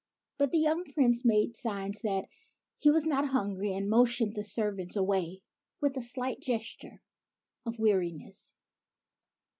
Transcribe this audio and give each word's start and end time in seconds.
But 0.39 0.51
the 0.51 0.57
young 0.57 0.83
Prince 0.85 1.23
made 1.23 1.55
signs 1.55 2.01
that 2.01 2.27
he 2.79 2.89
was 2.89 3.05
not 3.05 3.27
hungry, 3.29 3.75
and 3.75 3.87
motioned 3.87 4.33
the 4.33 4.43
servants 4.43 4.95
away 4.95 5.43
with 5.79 5.95
a 5.95 6.01
slight 6.01 6.39
gesture 6.41 7.03
of 7.67 7.77
weariness. 7.77 8.55